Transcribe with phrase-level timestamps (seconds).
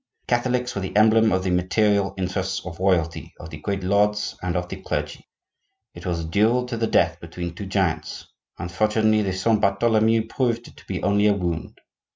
[0.25, 4.35] The Catholics were the emblem of the material interests of royalty, of the great lords,
[4.41, 5.27] and of the clergy.
[5.93, 8.25] It was a duel to the death between two giants;
[8.57, 11.81] unfortunately, the Saint Bartholomew proved to be only a wound.